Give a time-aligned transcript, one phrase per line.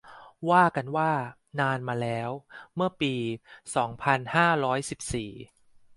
[0.49, 1.11] ว่ากันว่า
[1.59, 2.29] นานมาแล้ว
[2.75, 3.13] เมื่อปี
[3.75, 5.31] สองพันห้าร้อยสิบสี่